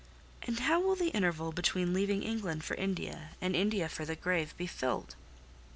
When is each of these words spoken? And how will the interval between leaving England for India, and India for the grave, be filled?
And 0.47 0.61
how 0.61 0.79
will 0.81 0.95
the 0.95 1.09
interval 1.11 1.51
between 1.51 1.93
leaving 1.93 2.23
England 2.23 2.63
for 2.63 2.73
India, 2.73 3.29
and 3.39 3.55
India 3.55 3.87
for 3.87 4.03
the 4.03 4.15
grave, 4.15 4.57
be 4.57 4.65
filled? 4.65 5.15